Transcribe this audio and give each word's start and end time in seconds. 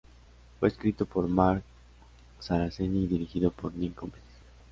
Fue 0.59 0.67
escrito 0.67 1.05
por 1.05 1.27
Mark 1.27 1.61
Saraceni 2.39 3.03
y 3.03 3.07
dirigido 3.07 3.51
por 3.51 3.71
Nick 3.75 3.99
Gomez. 4.01 4.23